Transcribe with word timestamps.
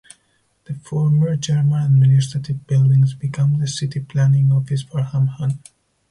The 0.65 0.73
former 0.73 1.35
German 1.37 1.83
administrative 1.83 2.65
buildings 2.65 3.13
become 3.13 3.59
the 3.59 3.67
city 3.67 3.99
planning 3.99 4.51
office 4.51 4.81
for 4.81 5.03
Hamhung. 5.03 5.59